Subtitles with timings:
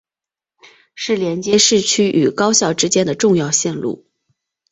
[0.95, 4.03] 是连接市区与高校之间的重要线路。